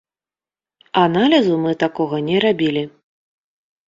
Аналізу 1.01 1.57
мы 1.65 1.73
такога 1.83 2.17
не 2.31 2.37
рабілі. 2.47 2.83